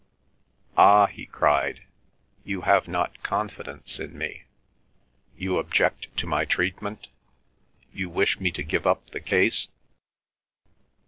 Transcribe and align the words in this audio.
"Ah!" 0.77 1.05
he 1.05 1.27
cried. 1.27 1.83
"You 2.43 2.61
have 2.61 2.87
not 2.87 3.21
confidence 3.21 3.99
in 3.99 4.17
me? 4.17 4.45
You 5.37 5.59
object 5.59 6.17
to 6.17 6.25
my 6.25 6.43
treatment? 6.43 7.09
You 7.93 8.09
wish 8.09 8.39
me 8.39 8.49
to 8.53 8.63
give 8.63 8.87
up 8.87 9.11
the 9.11 9.19
case?" 9.21 9.67